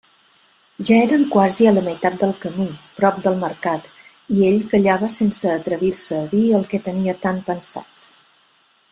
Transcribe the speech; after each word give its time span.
Ja 0.89 0.95
eren 1.07 1.25
quasi 1.33 1.65
a 1.71 1.73
la 1.73 1.81
meitat 1.87 2.15
del 2.21 2.31
camí, 2.45 2.65
prop 2.99 3.19
del 3.25 3.37
Mercat, 3.43 3.85
i 4.37 4.41
ell 4.47 4.57
callava 4.71 5.09
sense 5.17 5.51
atrevir-se 5.57 6.17
a 6.23 6.31
dir 6.35 6.41
el 6.61 6.65
que 6.73 6.81
tenia 6.89 7.15
tan 7.27 7.43
pensat. 7.51 8.09